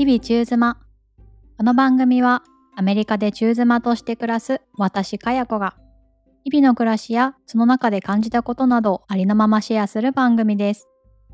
[0.00, 0.78] 日々中妻。
[1.58, 2.42] この番組は
[2.74, 5.76] アメリカで中妻として暮らす私かや子が
[6.42, 10.88] 日々の暮らしやその中で感じたことなどをありのままシェアする番組です。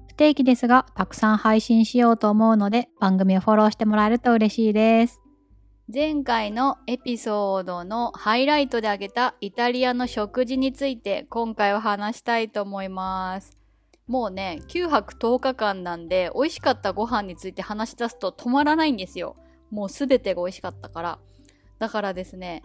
[0.09, 5.21] 不定期ですがたくさん配信しようと思うので番組をフォローしてもらえると嬉しいです。
[5.87, 13.57] 前回のエピソードのハイライトで挙げたイタリアの食事について今回は話したいと思います。
[14.07, 19.37] もうね、9泊10日間なんで、美味しかったご飯について話し出すと止まらないんですよ。
[19.71, 21.19] もうすべてが美味しかったから。
[21.79, 22.63] だからですね、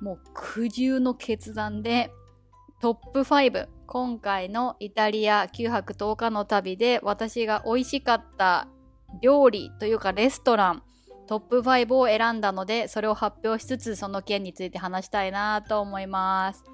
[0.00, 2.10] もう苦渋の決断で、
[2.80, 8.66] トップ5、今回のイタリア9泊10日の旅で私が美味しかった
[9.20, 10.82] 料理というかレストラン、
[11.26, 16.64] トップ5を選んだので、それを発表しつつその件について話したいなと思います。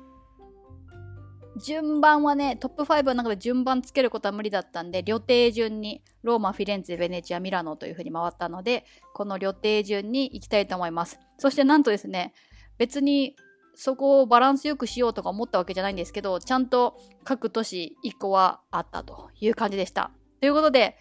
[1.58, 8.84] 順番はね、トップ5の中で順番つけることは無理だったんで、旅程順に、ローマ、フィレンツェ、ベネチア、ミラノというふうに回ったので、
[9.14, 11.18] この旅程順に行きたいと思います。
[11.38, 12.32] そしてなんとですね、
[12.78, 13.36] 別に
[13.74, 20.10] そこをバランスよくしようとか思ったわけじゃないんですけど、ちゃんと各都市1個はあったという感じでした。
[20.40, 20.98] ということで、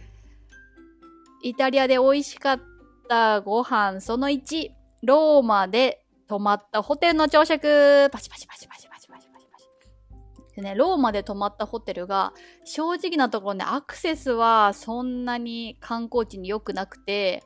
[1.44, 2.62] イタリアで美味しかっ
[3.08, 4.70] たご飯その1、
[5.04, 8.87] ローマで泊まったホテルの朝食パチパチパチパチ
[10.58, 17.44] でね、ローマで泊まったホテルが、正直なところね、アクセスはそんなに観光地に良くなくて、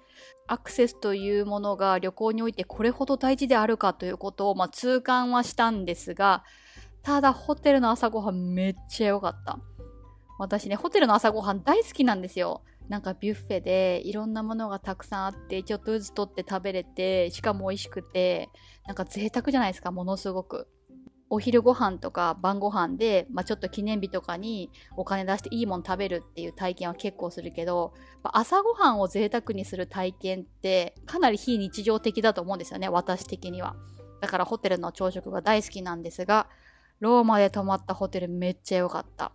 [0.48, 6.46] アクセスというものが旅行においてこれほど大事であるかということを、まあ、痛感はしたんですが、
[7.04, 9.60] ただホテルの朝ごはんめっちゃ良かった。
[10.40, 12.62] 私ね、ホテルの朝ごはん大好きなんですよ。
[12.88, 18.48] なんかビュッフェでいろんなものがたくさんあって、ちょっとずつ取って食べれて、しかも美味しくて、
[18.88, 20.70] なんか贅沢じゃないですか、ものすごく。
[21.34, 33.78] お昼ご飯とか晩ご飯で、まあ、ちょっと記念日とかにお金出していいもの食べるっていう体験は結構するけど朝ごはんを贅沢にする体験ってかなり非日常的だと思うんですよね私的には。
[34.20, 36.48] だからホテルの朝食が大好きなんですが
[37.00, 39.32] ローマで泊まったホテルめっちゃ良かった。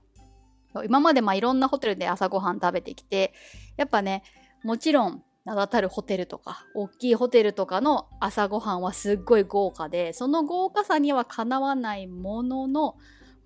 [0.84, 3.32] 今までまあいろんなホテルで朝ごはん食べてきて
[3.78, 4.22] やっぱね
[4.62, 12.96] もちろん名だたるホテルとか、大きいホテルとかの朝ごはんはすっごい豪華で、その豪華さにはかなわないものの、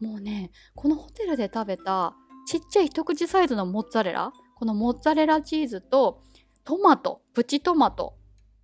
[0.00, 2.14] もうね、このホテルで食べた
[2.46, 6.22] ちっちゃい一口サイズのモッツァレラ、このモッツァレラチーズと
[6.64, 8.14] トマト、プチトマト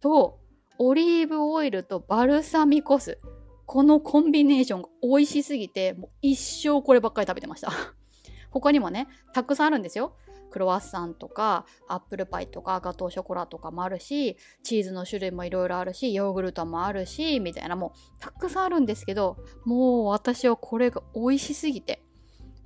[0.00, 0.41] と
[0.78, 3.20] オリーブオイルとバルサミコ酢。
[3.66, 7.70] このコンビネーションが美味しすぎて、もう一生こればっかり食べてました。
[8.50, 10.14] 他にもね、たくさんあるんですよ。
[10.50, 22.02] クロワッサンとかアップルパイとかガトーショコラとかもあるしチーズの種類もいろいろあるしヨーグルトもあるしみたいなもうたくさんあるんですけどもう私はこれが美味しすぎて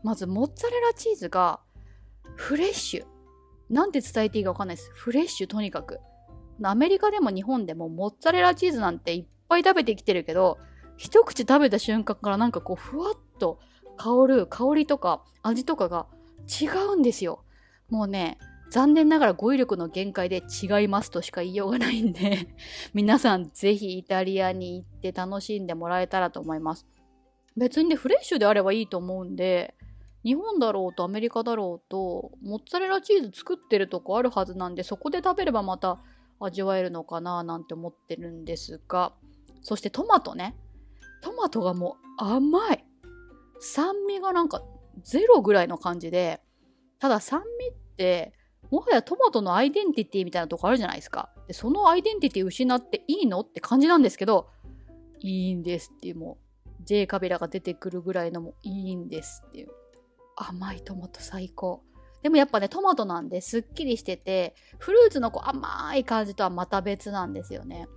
[0.02, 1.60] まずモッツァレラチーズが
[2.36, 3.04] フレッシュ。
[3.68, 4.90] なんて伝えていいかわかんないです。
[4.94, 6.00] フレッシュとにかく。
[6.62, 10.58] アメリカでも日本でもモッツァレラチーズなんていっぱい食べてきてるけど
[10.96, 13.58] 一口食べた瞬間からなんかこうふわっと
[13.96, 16.06] 香る香りとか味とかが
[16.60, 17.44] 違うんですよ。
[17.90, 18.38] もうね、
[18.70, 22.46] 残念ながら語彙力の限界で違いますとしか言いようがないんで
[22.94, 26.86] 皆さんぜひイタリアに行って楽しんでもらえたらと思います。
[27.56, 29.74] 別にね、フレッシュであればいいと思うんで、
[30.24, 36.00] 日本だろうとアメリカだろうと、モッツァレラチーズ作ってるとこあるはずなんで、そこで食べればまた
[36.38, 39.14] 味わえるのかななんて思ってるんですが、
[39.62, 40.56] そしてトマトね。
[41.22, 42.84] トマトがもう甘い。
[43.58, 44.62] 酸味がなんか
[45.02, 46.40] ゼロぐらいの感じで、
[46.98, 48.32] ただ酸味って
[48.70, 51.28] もはやトマトのアイデンティティみたいなとこあるじゃないですか。
[51.46, 54.48] でそのアイデンティティ失っていいのって感じなんですけど、
[55.20, 59.68] いいんですっていうもう J カビラが出てくるぐらいのもいいんですっていう。
[60.36, 61.82] 甘いトマト最高。
[62.22, 67.88] でもやっぱね、トマトなんですっきりしてて、フルーツのこう甘い感じとはまた別なんですよね。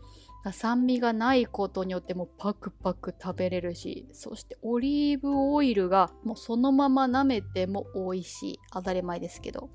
[0.52, 9.70] 酸味がないことによってもパクパク食べれるしそしてオリーブオイルがもうそのまま舐めても美味しい当たり前ですけど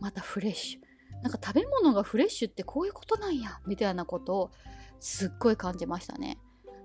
[0.00, 4.50] またフレッシュなんか食べ物がフレッシュってこういうことなんやみたいなことを
[5.00, 6.38] すっごい感じましたね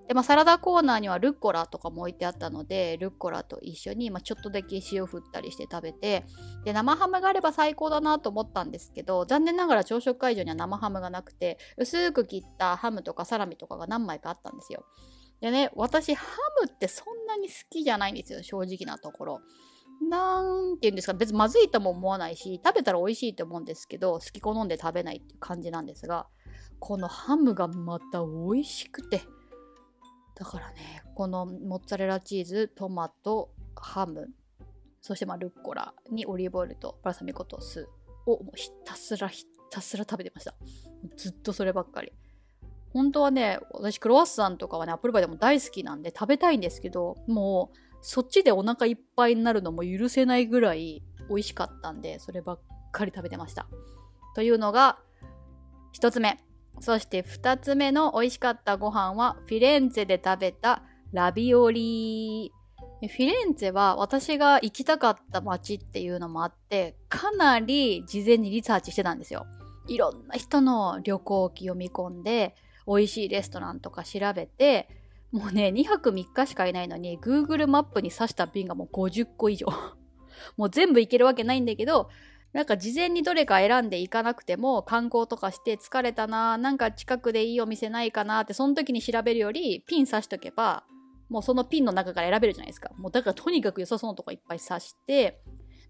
[0.07, 6.25] で、まあ、サラダコーナーにはルッコラとかも置いてあったので、ルッコラと一緒に、まあ、ちょっとだけ塩振ったりして食べて、
[6.65, 14.85] で、生ハムがあれば最高だなと思ったんですけど、残念ながら朝食会場には生ハムがなくて、薄く切ったハムとかサラミとかが何枚かあったんですよ。
[15.39, 16.25] でね、私、ハ
[16.61, 19.41] ムってそんなに好きじゃないんですよ、正直なところ。
[20.01, 26.27] なんて言うんですか、別にまずいとも思わないし、食べたら美味しいと思うんですけど、好き好んで食べないっていう感じなんですが、
[26.79, 29.21] このハムがまた美味しくて、
[30.35, 34.29] だからねこのモッツァレラチーズトマトハム
[34.99, 37.87] そしてまあルッコラにオリーブオイルとバルサミコと酢
[38.25, 40.55] をひたすらひたすら食べてました。
[41.17, 42.13] ずっとそればっかり。
[42.93, 52.59] 本当はね、私クロワッサンとかはね、アップルパイでも大好きなんで食べたいんですけど、もうそっちでお腹いっぱいになるのも許せないぐらい美味しかったんで、そればっ
[52.91, 53.67] かり食べてました。
[54.35, 54.99] というのが、
[55.91, 56.39] 一つ目。
[56.79, 62.51] そして二つ目の美味しかったご飯は、フィレンツェで食べたラビオリ
[63.07, 69.45] フィレンツェは私が行きたかった街っていうのもあって、かなり事前にリサーチしてたんですよ。
[69.87, 72.55] いろんな人の旅行記読み込んで、
[72.87, 74.89] 美味しいレストランとか調べて、
[75.33, 79.67] もうね、2泊3日しかいないのに、Google マップに刺した便がもう50個以上。
[80.57, 82.07] もう全部行けるわけないんだけど、
[82.53, 90.83] なんか事前にどれか選んでいかなくても観光とかして疲れたななんか近くでいいお店ないかなってその時に調べるよりピン刺しとけば
[91.29, 95.41] もうそのピンの中から選べるじゃないですかもうだからとにかく良さそうなとこいっぱい刺して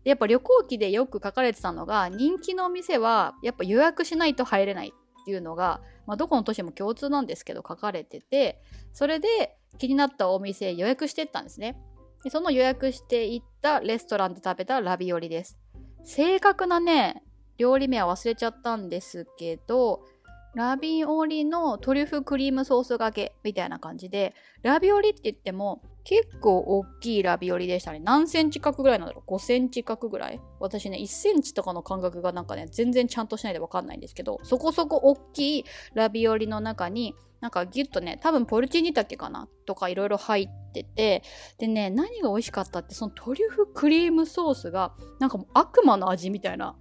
[0.05, 4.93] でやっぱ旅行記でよく書かれてたのが人気のお店はやっぱ予約しないと入れない
[5.23, 8.61] っていうのが、まあ、どこの都市も共通なんですけど書かれてて
[8.91, 11.77] それで気になったお店予約してったんですね。
[12.23, 15.57] でその予約していったレストランで食べたラビオリです。
[16.03, 17.23] 正確なね、
[17.57, 20.05] 料理名は忘れちゃったんですけど、
[20.53, 27.99] ラビオリのトリュフクリームソースがけみたいな感じで、ラビオリって言っても結構大きいラビオリでしたね。
[27.99, 30.41] 何センチ角ぐらいなんだろう ?5 センチ角ぐらい？
[30.59, 39.47] 私ね、1センチとかの感覚がなんかね、全然ちゃんとしないでわかんないんですけど、そこそこ大きいラビオリの中に、なんかギュッとね、多分ポルチーニけかな？
[39.65, 41.23] とかいろいろ入ってて、
[41.57, 46.75] でね、何が美味しかったって、そのトリュフクリームソースが、なんかもう悪魔の味みたいな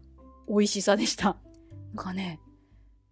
[0.49, 1.37] 美味しさでした。
[1.95, 2.41] なんかね、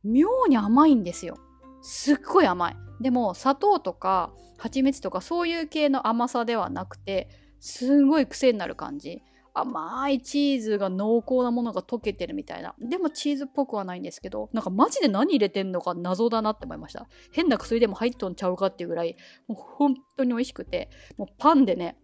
[0.03, 1.39] 妙に甘いんですよ。
[1.83, 2.77] すっごい甘い。
[3.01, 7.29] でも、砂糖とか蜂蜜とかそういう系の甘さではなくて、
[7.61, 9.23] すんごい癖になる感じ。
[9.53, 12.75] 甘いチーズが濃厚なものが溶けてるみたいな。
[12.79, 17.09] でもチーズっぽくはないんですけど、なんかマジで何入れてんのか謎だなって思いました。
[17.33, 19.17] 変な薬でも入っとんちゃうかっていうぐらい、
[19.49, 21.97] もう本当に美味しくて、もうパンでね、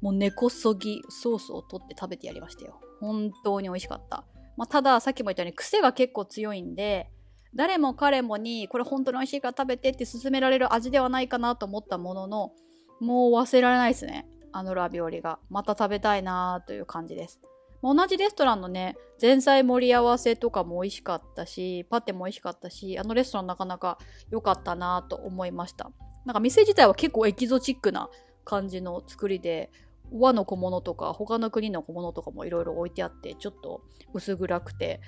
[0.00, 2.80] もう根こそぎソースを取って食べてやりましたよ。
[3.00, 4.24] 本当に美味しかった。
[4.56, 7.10] まあ、ただ、さっきも言ったように癖が結構強いんで、
[7.56, 12.52] 誰も彼もにこれ本当に美味しいから食べてって勧められる味ではないかなと思ったものの、
[13.00, 14.28] もう忘れられないですね。
[14.52, 15.38] あのラビオリが。
[15.50, 17.40] また食べたいなーという感じです。
[17.82, 23.98] 同じレストランのね、前菜盛り合わせとかも美味しかったし、パテも美味しかったし、あのレストランなかなか
[24.30, 25.90] 良かったなと思いました。
[26.24, 28.10] なんか店自体は結構エキゾチックな
[28.44, 29.70] 感じの作りで、
[30.12, 33.82] 和の小物とか他の国の小物とかもいろいろ置いてあって、ちょっと
[34.12, 35.00] 薄暗くて、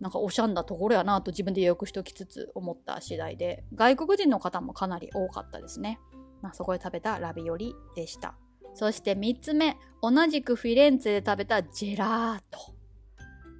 [0.00, 6.00] なんかおしゃんだところやなと自分で予約しときつつ思った次第で、外国人の方もかなり多かったですね。
[6.42, 8.34] まあ、そこで食べたラビオリでした。
[8.74, 12.74] そして3つ目、同じくフィレンツェで食べたジェラート。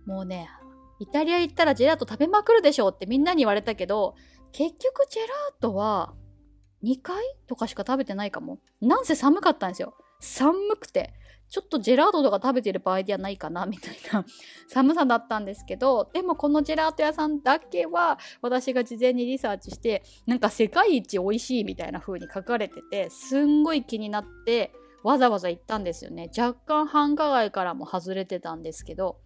[0.07, 0.51] もうね、
[0.99, 4.15] イタリア行ったらジェラート食べまくるでしょうってみんなに言われたけど、
[4.53, 6.15] 結局ジェラートは
[6.85, 7.17] 2回
[7.47, 8.59] とかしか食べてないかも。
[8.81, 9.95] なんせ寒かったんですよ。
[10.21, 11.15] 寒くて。
[11.55, 14.25] ちょっとジェラートとか食べてる場合ではないかなみたいな
[14.67, 24.73] 寒さだったんですけどでもこのジェラート屋さんだけは私が事前にリサーチしてなんか世界一美味しいみたいな風に書かれててすんごい気になって
[25.05, 26.29] わざわざ行ったんですよね。
[26.37, 29.21] 若干繁華街からも外れてたんですけど、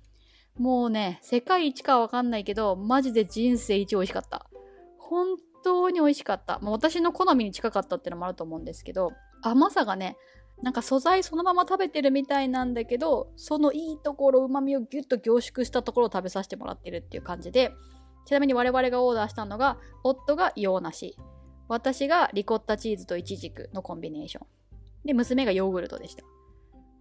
[0.58, 4.50] もうね、世界一かわかんないけど、マジで人生一美味しかった。
[4.98, 6.58] 本当に美味しかった。
[6.58, 10.16] もう私の好みに近かったっていうのもあると思うんですけど、甘さがね、
[10.62, 17.72] なんか素材そのまま食べてるみたいなんだけど、そのいいところ、うまみをギュッと凝縮したところを食べさせてもらってるっていう感じで、
[18.26, 21.16] ちなみに我々がオーダーしたのが、夫が洋梨、
[21.68, 24.46] 私がリコッタチーズとイチジクのコンビネーション。
[25.04, 26.24] で、娘がヨーグルトでした。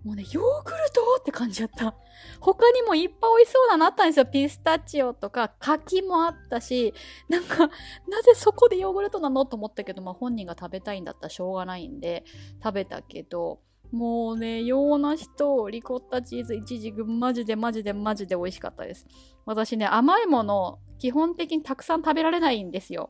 [0.08, 1.94] もうね、ヨーグルトって感じだった。
[2.40, 4.26] 他にもいっぱい美味しそうなのあったんですよ。
[4.26, 6.94] ピスタチオとか、柿もあったし、
[7.28, 7.68] なんか、
[8.08, 12.24] なぜそこでヨーグルトなのと思ったけど、まあ本人が食べたいんだったらしょうがないんで、
[12.64, 13.60] 食べたけど、
[13.92, 19.06] もうね、洋梨とリコッタチーズ、イチジク、マジでマジでマジで美味しかったです。
[19.46, 23.10] 私ね、甘いもの、基本的にたくさん食べられないんですよ。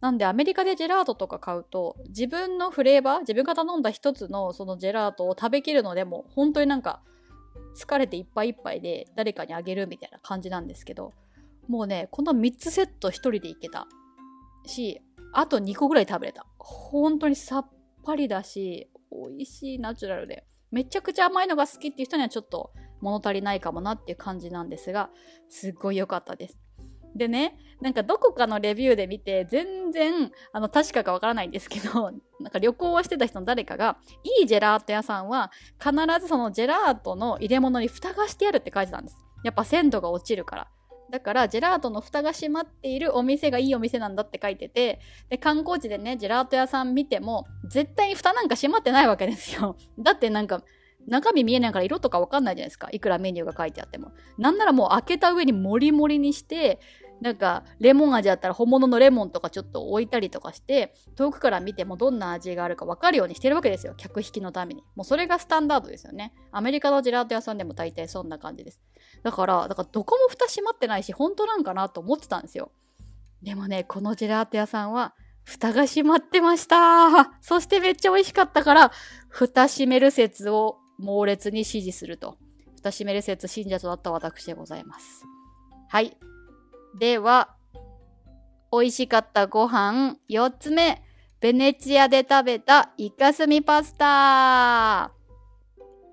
[0.00, 7.02] なんでアメリカでジェラートとか買うと自分のフレーバー自分が頼んだ一つのそのジェラートを食べきるのでも本当になんか
[7.76, 11.12] 疲れていっぱいいっぱいで誰かにあげるみたいな感じなんですけど
[11.68, 13.86] もうねこの3つセット1人でいけた。
[14.66, 15.00] し
[15.32, 16.46] あと2個ぐらい食べれた。
[16.58, 17.68] 本当にさっ
[18.04, 20.44] ぱりだし美味しいナチュラルで。
[20.70, 25.10] めちゃくちゃ甘いのが好きっていう人にはちょっと物足りないかもなっていう感じなんですが
[25.48, 26.58] すっごい良かったです。
[27.16, 33.98] でね、なんかどこかのレビューで見て、全然、あの、確かかわからないんですけど、 なんか旅行をしてた人の誰かが、
[34.40, 39.18] いいジェラート屋さんは、必ずそのジェラートの入れ物に蓋がしてあるって書いてたんです。
[39.44, 40.68] やっぱ鮮度が落ちるから。
[41.10, 50.62] だからジェラートの蓋が閉まっているお店がいいお店なんだって書いててで観光地でねジェラート屋さん見ても絶対に蓋なんか閉まってないわけですよ だってなんか
[51.06, 56.80] 中身見えないから色とかわかんないじゃないですかいくらメニューが書いてあってもなんならもう開けた上にモリモリにして
[57.20, 63.94] なんかレモン味だったら本物のレモンとかちょっと置いたりとかして遠くから見てもどんな味があるか分かるようにしてるわけですよ。
[63.96, 64.82] 客引きのために。
[64.94, 66.34] もうそれがスタンダードですよね。
[66.52, 68.82] アメリカのジェラート屋さんでも大体そんな感じです。
[69.22, 72.70] だからだからどこも蓋閉まってないし本当なんかなと思ってたんですよ。
[73.42, 77.32] でもねこのジェラート屋さんは蓋が閉まってました。
[77.40, 78.92] そしてめっちゃ美味しかったから
[79.28, 82.36] 蓋閉める説を猛烈に支持すると。
[82.76, 85.24] 蓋閉める説信者となった私でございます。
[85.88, 86.16] はい。
[86.98, 87.54] では、
[88.72, 91.02] 美味しかったご飯、4つ目、
[91.40, 95.12] ベネチアで食べたイカスミパスタ。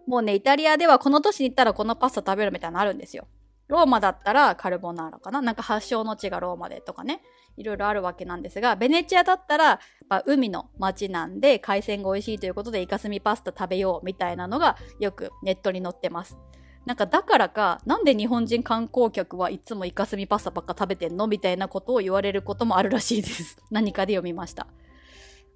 [0.06, 3.28] もうね、イタリアではこの年に行ったらこのパスタ食べるみたいなのあるんですよ。
[3.70, 7.22] ローマだったらカルボナーラかななんか発祥の地がローマでとかね。
[7.56, 16.38] いろいろあるわけなんですが、ベネチアだったら、まあ、海の街なんで海鮮が美味しいということでイカスミパスタ食べようみたいなのがよくネットに載ってます。
[16.86, 23.58] なんかだからか、なんで日本人観光客はいつもイカスミパスタばっか食べてんのみたいなことを言われることもあるらしいです。
[23.72, 24.68] 何かで読みました。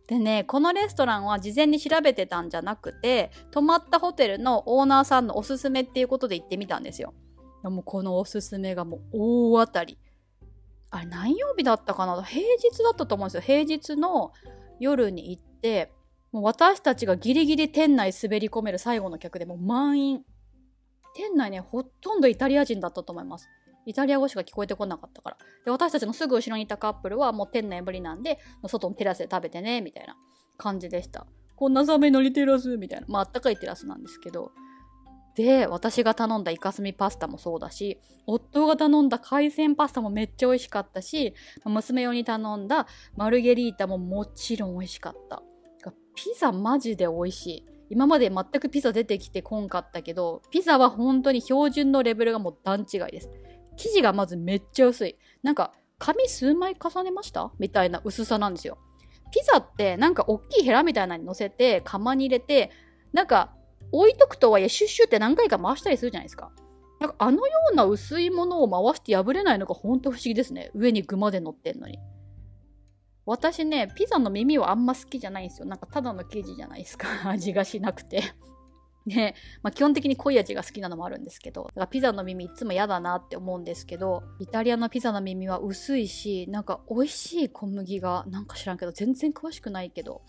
[0.08, 7.14] でね、このレストランは事前に調べてたんじゃなくて、泊まったホテルのオーナーさんのおすすめっていうことで行ってみたんですよ。
[7.62, 9.98] でもこのおすすめがもう大当たり。
[10.92, 12.24] あれ何曜日だったかな？
[12.24, 13.42] 平日だったと思うんですよ。
[13.42, 14.32] 平日の
[14.80, 15.92] 夜に行って、
[16.32, 20.26] もう私たちがギリギリ店内滑り込める最後の客でもう満員。
[21.18, 23.50] 店内ね、ほとんどイタリア人だったと思います。
[23.88, 25.38] イタリア語しか聞こえてこなかったから。
[25.66, 30.16] で、私たちのすぐ後ろにいたカップルはもう店内無理なんで、外のテラスで食べてね、みたいな
[30.58, 31.26] 感じでした。
[31.56, 33.08] こんな寒いのにテラスみたいな。
[33.10, 34.52] まあ、あったかいテラスなんですけど。
[35.36, 41.34] で、私が頼んだイカスミパスタもそうだし、夫が頼んだ海鮮パスタもめっちゃ美味しかったし、
[41.66, 45.42] 娘用に頼んだマルゲリータももちろん美味しかった。
[46.16, 47.77] ピザマジで美味しい。
[47.90, 53.30] 今まで全くピザ出てきてこんかったけど、ピザは本当に標準のレベルがもう段違いです。
[53.78, 55.18] 生地がまずめっちゃ薄い。
[55.44, 57.52] なんか、紙数枚重ねました？
[57.60, 58.78] みたいな薄さなんですよ。
[59.32, 62.72] ピザってなんか大きいヘラみたいなのに乗せて、釜に入れて、
[63.14, 63.54] なんか
[63.92, 66.52] 置いとくとはいえシュッシュって何回か回したりするじゃないですか。
[67.00, 70.72] なんかあのような薄いものを回して破れないのがほんと不思議ですね。
[70.74, 72.00] 上に具まで乗ってんのに。
[73.28, 75.68] 私ね、ピザの耳はあんま好きじゃないんですよ。
[75.68, 77.10] なんかただの生地じゃないですか。
[77.30, 78.24] 味がしなくて。
[79.06, 90.22] ね、まあ、基本的に濃い味が好きなのもあるんですけど、だからピザの耳いつも嫌だなって思うんですけど、イタリアのピザの耳は薄いし、なんか美味しい小麦が、なんか知らんけど、全然詳しくないけど、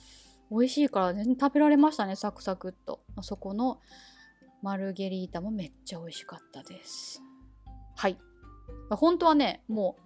[0.51, 3.01] 美味しいから全然食べられましたね、サクサクっと。
[3.23, 3.81] そこの
[4.61, 7.23] マルゲリータもめっちゃ美味しかったです。
[7.95, 8.19] はい。
[8.91, 10.03] 本当はね、もう、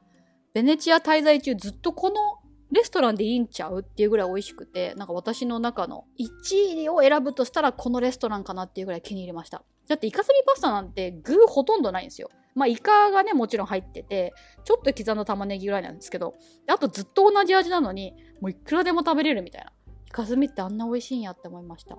[0.52, 2.41] ベネチア滞在中ずっとこの
[2.73, 3.81] レストランでいいんちゃう？
[3.81, 9.62] っていうぐらい美味しくて、なんか私の中の1位を選ぶとしたらこのレストランかなっていうぐらい気に入りました。
[9.88, 12.31] だってイカスミパスタなんて具ほとんどないんですよ。
[12.55, 14.33] まあイカがね、もちろん入ってて、
[14.64, 16.35] ちょっと刻んだ玉ねぎぐらいなんですけど、
[16.67, 19.73] あとずっと同じ味なのに、もういくらでも食べれるみたいな。
[20.07, 21.99] イカスミってあんな美味しいんやって思いました。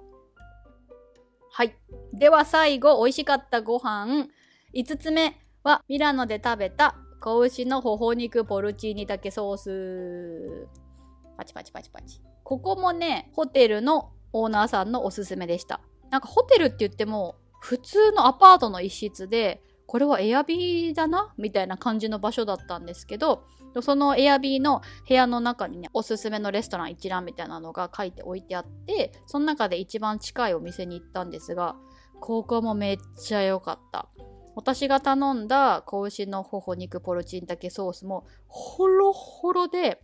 [1.51, 1.75] はい。
[2.13, 4.27] では最後、美味しかったご飯。
[4.73, 10.67] 5つ目はミラノで食べた子牛のほほ肉ポルチーニだけソース。
[11.37, 12.19] パチパチパチパチ。
[12.43, 15.79] ここもね、ホテルのオーナーさんのおすすめでした。
[16.11, 21.33] なんかホテルって言っても、普通のアパートの一室で、これはエアビーだな？
[21.37, 23.45] みたいな感じの場所だったんですけど、
[23.81, 31.77] そのエアビーの部屋の中にね、おすすめのレストラン一覧みたいなのが書いておいてあって、その中で一番近いお店に行ったんですが、
[32.19, 34.09] ここもめっちゃ良かった。
[34.55, 40.01] 私が頼んだ子牛の頬肉ポルチンタケソースもホロホロで、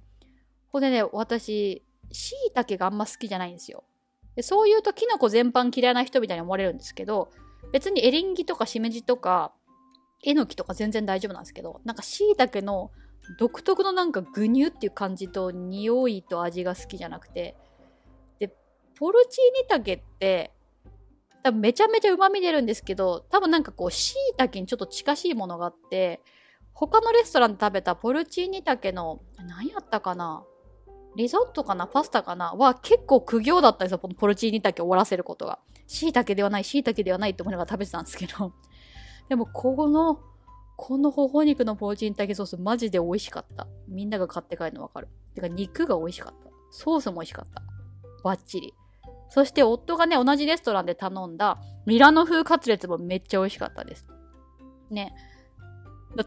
[0.72, 3.84] ほんでね、私、椎茸があんま好きじゃないんですよ。
[4.36, 7.32] でそういうとキノコ全般嫌いな人みたいに思われるんですけど、
[7.72, 9.54] 別にエリンギとかしめじとか、
[10.24, 12.92] えのきとか全然大丈夫なんですけど、なんか椎茸の
[13.38, 17.56] 独特のなんかグニュっていう感じと匂いと味が好きじゃなくて、
[18.40, 18.54] で、
[18.98, 20.52] ポルチーニタケって
[21.44, 26.22] 多分めちゃめちゃ旨味出るんですけど、多分なんかこう、椎茸にちょっと近しいものがあって、
[26.74, 30.44] 他のレストランで食べたポルチーニ茸の、何やったかな
[31.16, 34.00] リゾットかなパスタかなは結構苦行だったんですよ。
[34.00, 35.60] このポルチーニ茸を終わらせることが。
[35.88, 38.54] 椎茸ではない、椎茸ではないって思いながら食べてたんですけど。
[39.28, 40.20] でも、この、
[40.78, 43.68] このほほ肉のポルチーニ茸ソースマジで美味しかった。
[43.88, 45.10] みんなが買って帰るのわかる。
[45.34, 46.50] てか、肉が美味しかった。
[46.70, 47.64] ソースも美味しかった。
[48.24, 48.74] バッチリ。
[49.30, 54.08] そして夫がね、同じレストランで頼んだミラノ風カツレツもめっちゃ美味しかったです。
[54.90, 55.14] ね。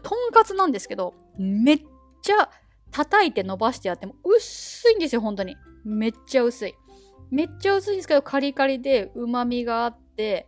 [0.01, 1.81] とんかつなんですけど、めっ
[2.21, 2.49] ちゃ
[2.91, 5.57] 叩いて伸ばしてやっても薄いんですよ、本当に。
[5.83, 6.75] めっちゃ薄い。
[7.29, 10.47] めっちゃ薄いんですけど、カリカリで旨味があって、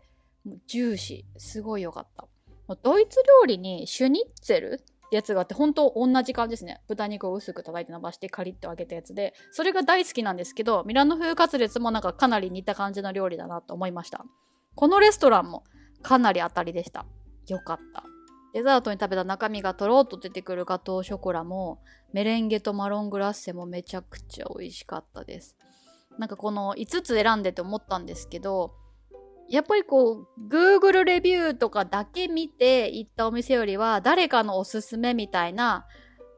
[0.67, 1.39] ジューシー。
[1.39, 2.27] すごい良かった。
[2.81, 4.81] ドイツ料理にシュニッツェル
[5.11, 6.81] やつがあって、本当同じ感じですね。
[6.87, 14.25] 豚肉を薄く叩いて伸ばしてカリッと揚げたやつで、それが大好きなんですけど、ミラノ風カツレツもなんかかなり似た感じの料理だなと思いました。
[14.75, 15.63] このレストランも
[16.01, 17.05] かなり当たりでした。
[17.47, 18.03] よかった。
[18.53, 21.81] デザートに食べた中身がとろっと出てくるガトーショコラも、
[22.13, 25.57] メレンゲとマロングラッセもめちゃくちゃ美味しかったです。
[26.17, 28.73] なんかこの5つ選んでて思ったんですけど、
[29.49, 35.85] やっぱりこう、Google レビューとかだけ見て行ったお店よりは、誰かのおすすめみたいな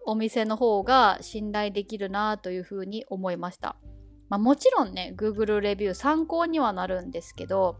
[0.05, 3.77] お店の方が信頼できるなというふうに思いました。
[4.29, 7.77] まあ、もちろんね、Google レビュー参考にはなるんですけど、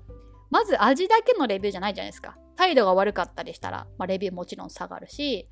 [0.50, 2.38] まず味だけのレビューじゃないじゃないですか。
[2.56, 5.50] 態度が悪かったりしたら、まあ、レビューもちろん下がるし、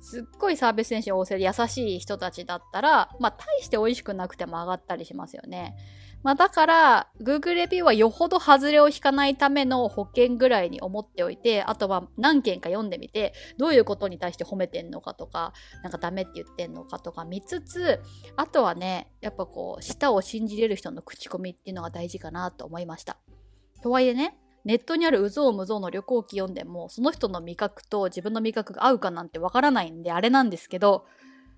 [0.00, 5.76] すっごいサービス精神旺盛で優しい人たちだったら、まあ、大して美味しくなくても上がったりしますよね。
[6.22, 15.52] まあ、だから、Google レビューはよほど外れを引かないための保険ぐらいに思っておいて、あとは何件か読んでみて、どういうことに対して褒めてんのかとか、
[15.82, 18.00] なんかダメって言ってんのかとか見つつ、
[18.36, 23.18] あとはね、やっぱこう、舌を信じれる人の口コミっていうのが大事かなと思いました。
[23.82, 31.04] とはいえね、ネットにあるうぞうむぞうの旅行記読んでも、その人の味覚と自分の味覚が合うかなんてわからないんで、あれなんですけど、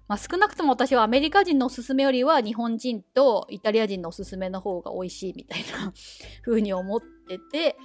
[0.07, 5.93] まあ、少なくとも私はアメリカ人のおすすめよりは日本人とイタリア人のおすすめの方が美味しいみたいな
[6.45, 7.77] 風に思ってて、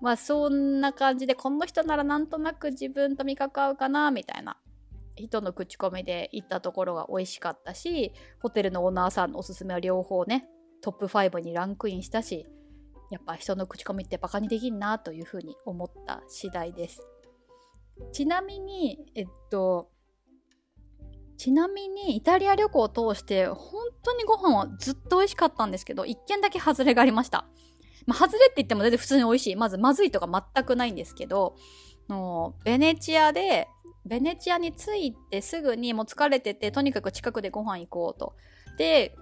[0.00, 4.56] まあそんな感じでこの人ならなんとなく自分と味覚合うかなみたいな
[5.16, 10.48] 人の口コミで行ったところが美味しかったし、ホテルのオーナーさんのおすすめは両方ね、
[10.80, 12.46] トップ5にランクインしたし、
[13.10, 17.02] やっぱ人の口コミってバカにできんなというふうに思った次第です。
[18.12, 19.89] ちなみに、えっと、
[21.40, 23.56] ちなみにイタリア旅行を通して本
[24.02, 27.46] 当にご飯はずっと美味しかったんですけど、一件だけ外れがありました。
[28.04, 29.56] まあ、外れって言っても全然普通に美味しい。
[29.56, 31.56] まずまずいとか全くないんですけど、
[32.10, 33.68] のベネチアで、
[34.04, 38.34] ベネチアに着いてすぐにもう疲れてて、とにかく近くでご飯行こうと。
[38.76, 39.16] で、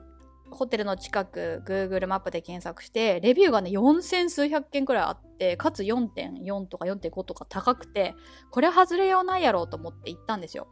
[0.50, 8.16] ホテルの近く Google マップで検索して、レビューがね、4000数百件くらいあって、かつ4.4とか4.5とか高くて、
[8.50, 10.66] これ外れようないやろうと思って行ったんですよ。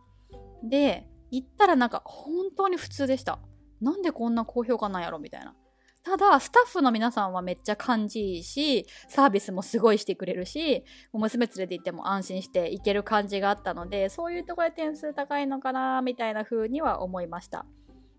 [0.64, 1.06] で、
[1.37, 3.38] 行ったらなんか本当に普通でした。
[3.81, 5.55] なんでこんな高評価なんやろみたいな。
[6.03, 17.66] ただ、スタッフの皆さんはめっちゃ感じいいし、サービスもすごいしてくれるし、娘連れて行っても安心して行ける感じがあったので、そういうところで点数高いのかな、みたいな風には思いました。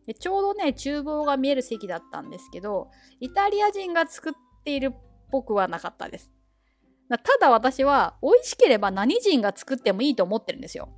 [0.06, 2.89] でちょうどね、厨房が見える席だったんですけど、
[3.21, 4.34] イタリア人が作っ
[4.65, 4.97] ているっ
[5.32, 6.30] ぽくはなかったです。
[7.10, 10.89] ただ私は、美味しければ何人が作ってもいいと思ってるんですよ。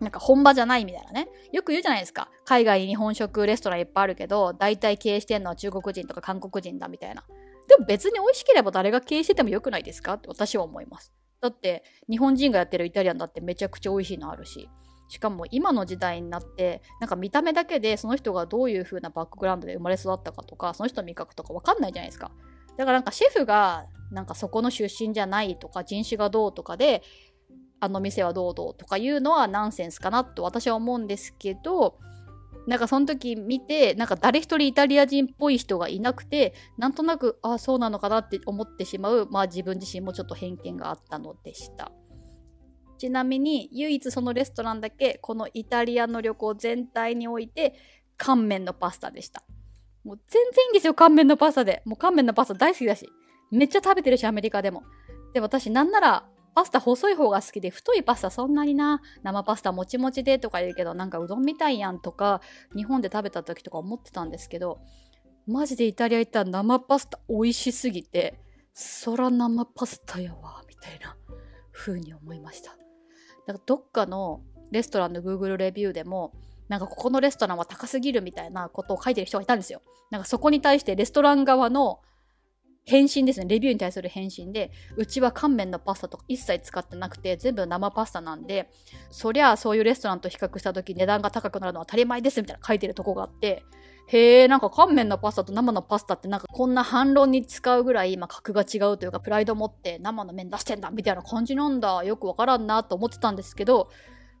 [0.00, 1.28] なんか本場じゃないみたいなね。
[1.52, 2.30] よく言うじゃないですか。
[2.44, 7.24] 海外に日本食レストランいっぱいあるけど、大体経営してんのは中国人とか韓国人だみたいな。
[7.68, 10.14] でも別に美味しければ誰が経営しててもよくないですか？
[10.14, 11.12] って私は思います。
[11.40, 14.68] だって日本人がやってるイタリアンだってめちゃくちゃ美味しいのあるし。
[15.12, 22.30] しかも今の時代になってなんか見た目だけでその人がどういう風なバックグラウンドで生まれ育ったかとかその人の味覚とかわかんないじゃないですか
[22.76, 27.02] だからなんかシェフがなんかそこの出身じゃないとか人種がどうとかで
[27.80, 28.74] あの店はどうどう？
[28.74, 31.98] とかいうのはナンセンスかなと私は思うんですけど
[32.66, 41.90] なんかその時見てなんか誰一人イタリア人っぽい人がいなくてなんとなくああそうなのかなって思ってしまうまあ自分自身もちょっと偏見があったのでした。
[42.98, 47.74] ちなみに唯一そのレストランだけこのイタリアの旅行全体において
[48.18, 49.42] 乾麺のパスタでした。
[50.04, 51.80] もう全然いいんですよ乾麺のパスタで。
[51.86, 53.08] もう乾麺のパスタ大好きだし
[53.50, 54.82] めっちゃ食べてるしアメリカでも。
[55.32, 62.40] で私なんならパスタ細い方が好きで、太いパスタそんなにな、生パスタもちもちでとか言うけど、なんかうどんみたいやんとか、
[62.74, 64.80] 日本で食べた時とか思ってたんですけど、
[65.46, 68.40] マジでイタリア行ったら生パスタ美味しすぎて、
[68.72, 71.16] そら生パスタやわ、みたいな
[71.72, 72.70] 風に思いました。
[72.70, 76.32] だからどっかのレストランの Google レビューでも、
[76.68, 79.82] なんかここのレストランは高すぎるみたいなことを書いてる人がいたんですよ。
[80.10, 82.00] なんかそこに対してレストラン側の
[82.84, 83.46] 返信ですね。
[83.46, 88.68] レビューに対する返信で、うちは乾麺のパスタとか一切使ってなくて、全部生パスタなんで、
[89.10, 93.64] そりゃそういうレストランと比較した時値段が高くなるのは当たり前ですみたいな書いてるとこがあって、
[94.08, 102.02] へえ、なんか乾麺のパスタと生のパスタってなんかこんな反論に使うぐらい今格が違うというかプライド持って生の麺出してんだみたいな感じなんだ。
[102.02, 103.88] よくわからんなと思ってたんですけど、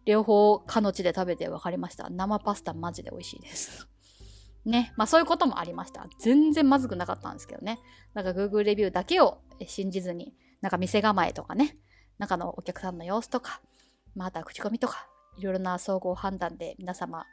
[0.06, 2.10] 両方かの地で食べて分かりました。
[2.10, 3.89] 生パスタマジで美味しいです。
[4.64, 4.92] ね。
[4.96, 6.06] まあそういうこともありました。
[6.18, 7.78] 全然まずくなかったんですけどね。
[8.14, 11.76] なんか Google レビューだけを信じずに、なんか店構えとかね、
[12.18, 13.60] 中のお客さんの様子とか、
[14.14, 15.06] また口コミとか、
[15.38, 17.24] いろいろな総合判断で皆様、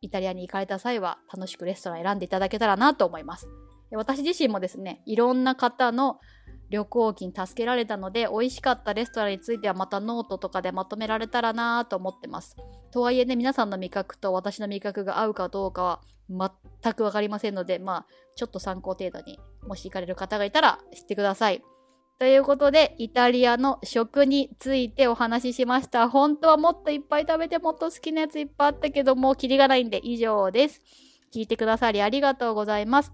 [0.00, 3.48] イタリアに行かれた際は楽しくレストラン選んでいただけたらなと思います。
[3.92, 6.20] 私自身もですね、いろんな方の
[6.70, 12.56] 旅行記に助けられたので、美味しかったレストランについてはまたノートとかでまとめられたらなと思ってます。
[12.92, 21.62] とはいえね、皆さんの味覚と私の味覚が合うかどうかは全くわかりませんので、まあ、ちょっと参考程度に、もし行かれる方がいたら知ってください。
[22.18, 26.08] ということで、イタリアの食についてお話ししました。
[26.08, 30.80] 本当はもっといっぱい食べてもっと好きなやついっぱいあったけどもう、キリがないんで以上です。
[31.34, 33.12] 聞いてくださりありがとうございます。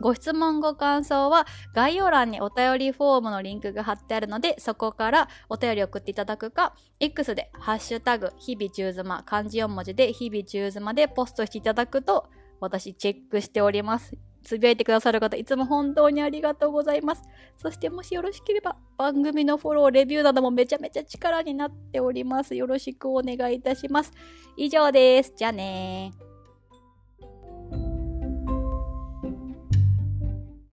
[0.00, 12.26] ご質問ご感想は概要欄にお便りフォームのリンクが貼ってあるのでそこからお便り送っていただくか X でハッシュタグ日々中妻漢字4文字で日々中妻でポストしていただくと
[12.64, 14.16] 私チェックしております。
[14.42, 17.22] つぶやいてくださる方、いつも本当にありがとうございます。
[17.56, 22.54] そしてもしよろしければ、番組のフォロー、レビューなどもめちゃめちゃ力になっております。
[22.54, 24.12] よろしくお願いいたします。
[24.56, 25.32] 以上です。
[25.36, 26.33] じゃあねー。